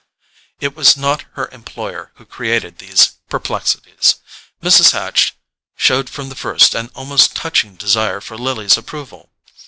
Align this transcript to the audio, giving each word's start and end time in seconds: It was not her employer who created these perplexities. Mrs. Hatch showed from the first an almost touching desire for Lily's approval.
It 0.59 0.75
was 0.75 0.97
not 0.97 1.25
her 1.33 1.47
employer 1.51 2.11
who 2.15 2.25
created 2.25 2.79
these 2.79 3.17
perplexities. 3.29 4.15
Mrs. 4.59 4.93
Hatch 4.93 5.35
showed 5.77 6.09
from 6.09 6.29
the 6.29 6.35
first 6.35 6.73
an 6.73 6.89
almost 6.95 7.35
touching 7.35 7.75
desire 7.75 8.19
for 8.19 8.35
Lily's 8.35 8.77
approval. 8.77 9.29